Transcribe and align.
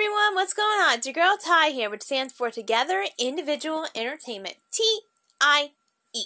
everyone, 0.00 0.34
what's 0.34 0.54
going 0.54 0.80
on? 0.80 0.96
It's 0.96 1.06
your 1.06 1.12
girl 1.12 1.36
Ty 1.36 1.72
here, 1.72 1.90
which 1.90 2.04
stands 2.04 2.32
for 2.32 2.50
Together 2.50 3.04
Individual 3.18 3.84
Entertainment. 3.94 4.54
T 4.72 5.00
I 5.42 5.72
E. 6.14 6.22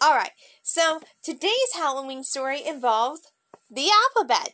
Alright, 0.00 0.30
so 0.62 1.00
today's 1.20 1.74
Halloween 1.74 2.22
story 2.22 2.64
involves 2.64 3.32
the 3.68 3.88
alphabet, 3.90 4.52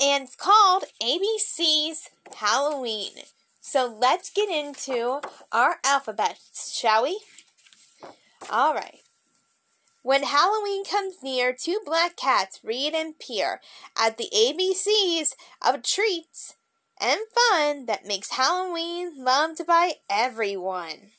and 0.00 0.24
it's 0.24 0.34
called 0.34 0.84
ABC's 1.02 2.08
Halloween. 2.36 3.10
So 3.60 3.94
let's 4.00 4.30
get 4.30 4.48
into 4.48 5.20
our 5.52 5.76
alphabet, 5.84 6.38
shall 6.72 7.02
we? 7.02 7.20
Alright. 8.50 9.00
When 10.02 10.22
Halloween 10.22 10.82
comes 10.86 11.16
near, 11.22 11.52
two 11.52 11.80
black 11.84 12.16
cats 12.16 12.58
read 12.64 12.94
and 12.94 13.18
peer 13.18 13.60
at 13.98 14.16
the 14.16 14.30
ABCs 14.34 15.34
of 15.60 15.82
treats 15.82 16.54
and 17.00 17.20
fun 17.34 17.86
that 17.86 18.06
makes 18.06 18.32
Halloween 18.32 19.22
loved 19.22 19.66
by 19.66 19.94
everyone. 20.10 21.12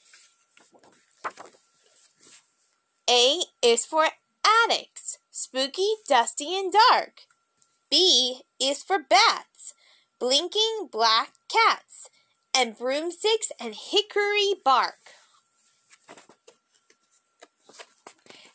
A 3.09 3.41
is 3.61 3.85
for 3.85 4.07
attics, 4.45 5.17
spooky, 5.31 5.89
dusty, 6.07 6.57
and 6.57 6.73
dark. 6.73 7.21
B 7.89 8.41
is 8.59 8.83
for 8.83 8.99
bats, 8.99 9.73
blinking 10.19 10.89
black 10.91 11.33
cats, 11.47 12.09
and 12.55 12.77
broomsticks 12.77 13.51
and 13.59 13.75
hickory 13.75 14.55
bark. 14.63 14.99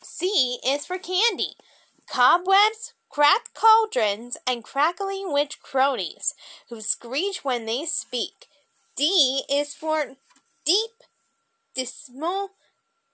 C 0.03 0.59
is 0.67 0.85
for 0.85 0.99
candy, 0.99 1.55
cobwebs, 2.09 2.93
cracked 3.13 3.53
cauldrons, 3.53 4.39
and 4.47 4.65
crackling 4.65 5.31
witch 5.31 5.61
cronies 5.61 6.33
who 6.71 6.81
screech 6.81 7.45
when 7.45 7.67
they 7.67 7.85
speak. 7.85 8.47
D 8.97 9.43
is 9.51 9.75
for 9.75 10.17
deep, 10.65 10.93
dismal 11.75 12.53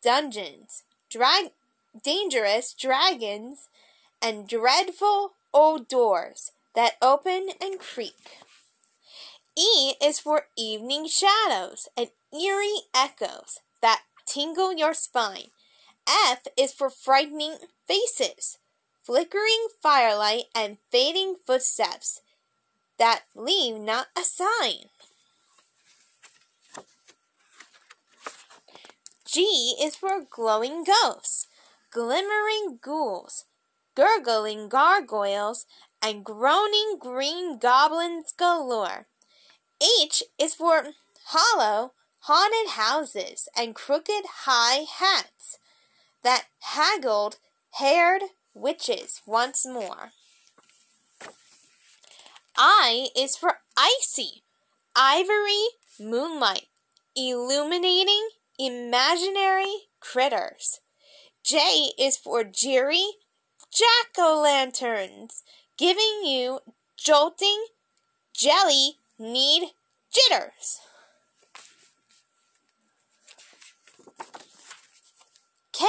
dungeons, 0.00 0.84
drag- 1.10 1.50
dangerous 2.00 2.72
dragons, 2.74 3.68
and 4.22 4.48
dreadful 4.48 5.32
old 5.52 5.88
doors 5.88 6.52
that 6.76 6.92
open 7.02 7.48
and 7.60 7.80
creak. 7.80 8.38
E 9.56 9.94
is 10.00 10.20
for 10.20 10.46
evening 10.56 11.08
shadows 11.08 11.88
and 11.96 12.10
eerie 12.32 12.82
echoes 12.94 13.58
that 13.82 14.02
tingle 14.26 14.72
your 14.72 14.94
spine. 14.94 15.50
F 16.06 16.46
is 16.56 16.72
for 16.72 16.88
frightening 16.88 17.56
faces 17.88 18.58
flickering 19.08 19.68
firelight, 19.80 20.44
and 20.54 20.76
fading 20.92 21.34
footsteps 21.46 22.20
that 22.98 23.22
leave 23.34 23.80
not 23.80 24.08
a 24.14 24.20
sign. 24.20 24.90
G 29.24 29.76
is 29.80 29.96
for 29.96 30.20
glowing 30.28 30.84
ghosts, 30.84 31.46
glimmering 31.90 32.80
ghouls, 32.82 33.46
gurgling 33.94 34.68
gargoyles, 34.68 35.64
and 36.02 36.22
groaning 36.22 36.98
green 37.00 37.56
goblins 37.56 38.34
galore. 38.36 39.06
H 40.02 40.22
is 40.38 40.54
for 40.54 40.88
hollow, 41.28 41.92
haunted 42.24 42.72
houses 42.72 43.48
and 43.56 43.74
crooked 43.74 44.26
high 44.44 44.84
hats 44.98 45.56
that 46.22 46.44
haggled 46.60 47.38
haired 47.70 48.20
witches 48.58 49.20
once 49.26 49.66
more. 49.66 50.10
I 52.56 53.08
is 53.16 53.36
for 53.36 53.58
icy, 53.76 54.42
ivory 54.96 55.64
moonlight, 56.00 56.66
illuminating 57.14 58.30
imaginary 58.58 59.88
critters. 60.00 60.80
J 61.44 61.92
is 61.98 62.16
for 62.16 62.44
Jerry 62.44 63.04
jack 63.70 64.18
o' 64.18 64.40
lanterns, 64.42 65.44
giving 65.76 66.22
you 66.24 66.60
jolting 66.96 67.66
jelly 68.34 68.94
need 69.18 69.70
jitters. 70.10 70.80
K 75.72 75.86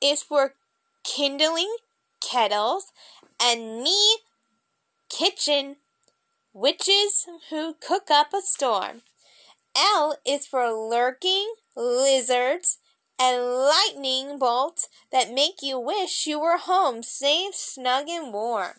is 0.00 0.22
for 0.22 0.54
kindling 1.02 1.76
kettles, 2.26 2.92
and 3.40 3.82
me 3.82 4.18
kitchen 5.08 5.76
witches 6.52 7.26
who 7.50 7.74
cook 7.74 8.10
up 8.10 8.32
a 8.32 8.40
storm. 8.40 9.02
L 9.76 10.16
is 10.26 10.46
for 10.46 10.70
lurking 10.70 11.54
lizards 11.76 12.78
and 13.18 13.42
lightning 13.42 14.38
bolts 14.38 14.88
that 15.12 15.32
make 15.32 15.62
you 15.62 15.78
wish 15.78 16.26
you 16.26 16.40
were 16.40 16.58
home 16.58 17.02
safe, 17.02 17.54
snug, 17.54 18.08
and 18.08 18.32
warm. 18.32 18.74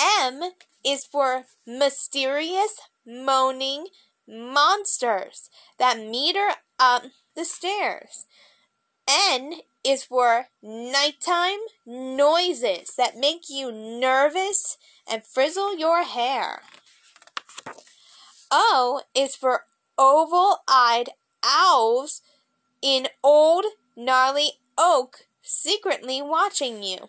M 0.00 0.52
is 0.84 1.04
for 1.04 1.44
mysterious 1.66 2.80
moaning 3.04 3.88
monsters 4.26 5.50
that 5.78 5.98
meter 5.98 6.50
up 6.78 7.04
the 7.34 7.44
stairs. 7.44 8.26
N 9.08 9.60
is 9.82 10.04
for 10.04 10.48
nighttime 10.62 11.60
noises 11.86 12.94
that 12.96 13.16
make 13.16 13.48
you 13.48 13.72
nervous 13.72 14.76
and 15.10 15.24
frizzle 15.24 15.78
your 15.78 16.02
hair. 16.04 16.60
O 18.50 19.02
is 19.14 19.34
for 19.34 19.64
oval 19.96 20.58
eyed 20.68 21.10
owls 21.42 22.20
in 22.82 23.08
old 23.22 23.64
gnarly 23.96 24.52
oak 24.76 25.26
secretly 25.42 26.20
watching 26.20 26.82
you. 26.82 27.08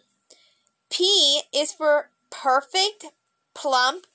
P 0.90 1.42
is 1.54 1.74
for 1.74 2.10
perfect 2.30 3.06
plump 3.54 4.06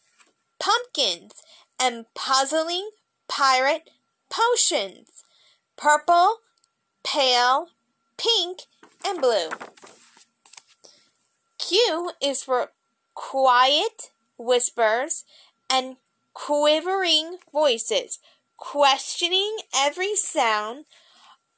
pumpkins 0.58 1.42
and 1.78 2.06
puzzling 2.14 2.88
pirate 3.28 3.90
potions. 4.30 5.24
Purple, 5.76 6.36
pale, 7.04 7.68
pink, 8.16 8.60
and 9.06 9.20
blue. 9.20 9.48
Q 11.58 12.12
is 12.22 12.42
for 12.42 12.72
quiet 13.14 14.10
whispers 14.38 15.24
and 15.70 15.96
quivering 16.32 17.38
voices, 17.52 18.18
questioning 18.56 19.56
every 19.74 20.14
sound. 20.16 20.84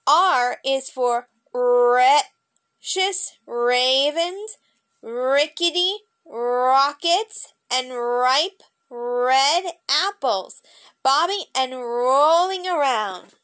R 0.06 0.58
is 0.64 0.90
for 0.90 1.28
precious 1.52 3.38
ravens, 3.46 4.58
rickety 5.02 5.94
rockets, 6.24 7.52
and 7.72 7.90
ripe 7.90 8.62
red 8.88 9.64
apples, 9.90 10.62
bobbing 11.02 11.44
and 11.56 11.72
rolling 11.72 12.66
around. 12.66 13.34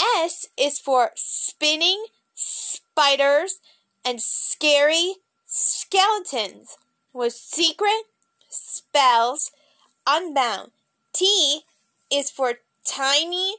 S 0.00 0.46
is 0.56 0.78
for 0.78 1.10
spinning 1.14 2.06
spiders 2.34 3.60
and 4.04 4.20
scary 4.20 5.16
skeletons 5.46 6.78
with 7.12 7.32
secret 7.32 8.04
spells 8.48 9.52
unbound. 10.06 10.70
T 11.12 11.62
is 12.10 12.30
for 12.30 12.54
tiny 12.84 13.56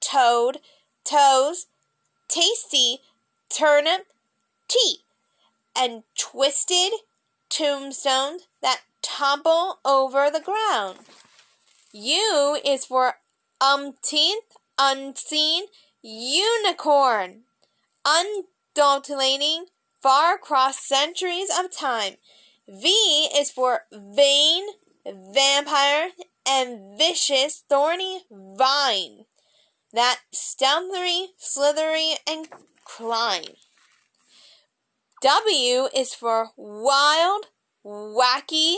toad 0.00 0.58
toes, 1.04 1.66
tasty 2.28 2.98
turnip 3.48 4.06
tea, 4.68 4.98
and 5.76 6.02
twisted 6.18 6.92
tombstones 7.48 8.42
that 8.62 8.80
tumble 9.02 9.78
over 9.84 10.30
the 10.30 10.40
ground. 10.40 10.98
U 11.92 12.58
is 12.64 12.86
for 12.86 13.18
umpteenth 13.60 14.56
unseen 14.78 15.64
unicorn, 16.04 17.44
undulating 18.04 19.66
far 20.02 20.34
across 20.34 20.86
centuries 20.86 21.48
of 21.58 21.74
time. 21.74 22.16
V 22.68 23.28
is 23.34 23.50
for 23.50 23.80
vain, 23.90 24.64
vampire, 25.06 26.10
and 26.46 26.98
vicious, 26.98 27.64
thorny 27.70 28.24
vine 28.30 29.24
that 29.94 30.20
stealthily, 30.30 31.28
slithery, 31.38 32.14
and 32.28 32.48
climb. 32.84 33.44
W 35.22 35.88
is 35.96 36.12
for 36.12 36.50
wild, 36.56 37.46
wacky, 37.84 38.76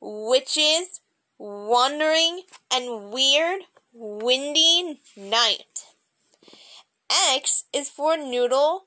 witches, 0.00 1.00
wandering, 1.36 2.42
and 2.72 3.10
weird, 3.12 3.62
windy 3.92 5.00
night. 5.16 5.93
X 7.10 7.64
is 7.72 7.88
for 7.88 8.16
noodle, 8.16 8.86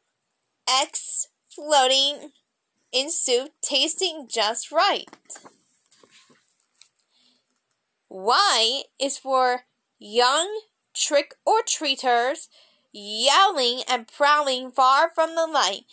X 0.68 1.28
floating 1.48 2.32
in 2.92 3.10
soup, 3.10 3.52
tasting 3.62 4.28
just 4.30 4.72
right. 4.72 5.06
Y 8.10 8.82
is 9.00 9.18
for 9.18 9.62
young 10.00 10.62
trick 10.94 11.36
or 11.46 11.62
treaters 11.68 12.50
yelling 12.92 13.82
and 13.88 14.08
prowling 14.08 14.72
far 14.72 15.10
from 15.14 15.36
the 15.36 15.46
light. 15.46 15.86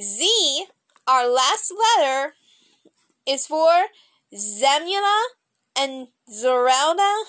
Z, 0.00 0.66
our 1.06 1.28
last 1.28 1.72
letter, 1.98 2.34
is 3.26 3.46
for 3.46 3.86
Zemula 4.32 5.22
and 5.76 6.08
Zorelda, 6.30 7.22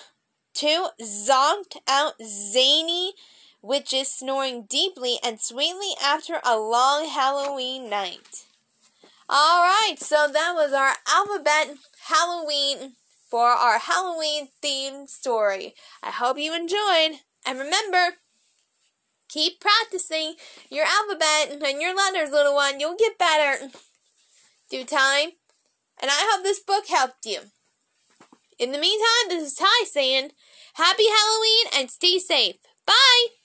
two 0.54 0.88
zonked 1.02 1.78
out 1.88 2.14
zany 2.24 3.14
witches 3.62 4.12
snoring 4.12 4.66
deeply 4.70 5.18
and 5.24 5.40
sweetly 5.40 5.94
after 6.04 6.40
a 6.46 6.58
long 6.58 7.08
Halloween 7.08 7.90
night. 7.90 8.46
Alright, 9.30 10.00
so 10.00 10.28
that 10.32 10.54
was 10.56 10.74
our 10.74 10.94
alphabet 11.08 11.76
Halloween 12.08 12.94
for 13.30 13.48
our 13.48 13.78
Halloween 13.78 14.50
themed 14.64 15.10
story. 15.10 15.76
I 16.02 16.10
hope 16.12 16.38
you 16.38 16.54
enjoyed. 16.56 17.20
And 17.46 17.60
remember, 17.60 18.16
keep 19.28 19.60
practicing 19.60 20.36
your 20.70 20.86
alphabet 20.86 21.62
and 21.64 21.82
your 21.82 21.96
letters, 21.96 22.32
little 22.32 22.56
one. 22.56 22.80
You'll 22.80 22.98
get 22.98 23.20
better. 23.20 23.70
Due 24.70 24.86
time. 24.86 25.30
And 26.02 26.10
I 26.10 26.32
hope 26.32 26.44
this 26.44 26.60
book 26.60 26.88
helped 26.88 27.26
you. 27.26 27.40
In 28.58 28.72
the 28.72 28.80
meantime, 28.80 29.30
this 29.30 29.52
is 29.52 29.56
Ty 29.56 29.86
saying, 29.86 30.32
Happy 30.74 31.06
Halloween 31.08 31.66
and 31.76 31.92
stay 31.92 32.20
safe. 32.20 32.56
Bye! 32.86 33.39